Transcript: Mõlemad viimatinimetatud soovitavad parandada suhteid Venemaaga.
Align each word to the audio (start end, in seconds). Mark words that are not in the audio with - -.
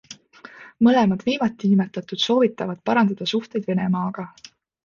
Mõlemad 0.87 1.25
viimatinimetatud 1.27 2.25
soovitavad 2.25 2.81
parandada 2.91 3.31
suhteid 3.35 3.73
Venemaaga. 3.73 4.27